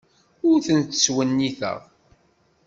Ur 0.49 0.57
ten-ttwenniteɣ. 0.65 1.77